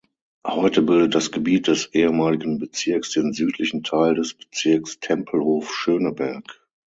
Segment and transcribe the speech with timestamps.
[0.47, 6.63] Heute bildet das Gebiet des ehemaligen Bezirks den südlichen Teil des Bezirks Tempelhof-Schöneberg.